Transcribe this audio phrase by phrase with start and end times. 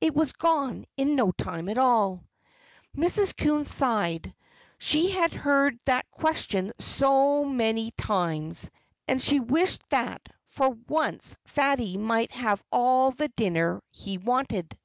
[0.00, 2.24] It was gone in no time at all.
[2.96, 3.36] Mrs.
[3.36, 4.34] Coon sighed.
[4.78, 8.70] She had heard that question so many times;
[9.06, 14.78] and she wished that for once Fatty might have all the dinner he wanted.